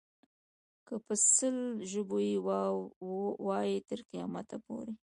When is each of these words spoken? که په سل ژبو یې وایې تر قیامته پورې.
که 0.87 0.95
په 1.05 1.13
سل 1.33 1.57
ژبو 1.91 2.17
یې 2.27 2.35
وایې 3.45 3.79
تر 3.89 3.99
قیامته 4.11 4.57
پورې. 4.65 4.93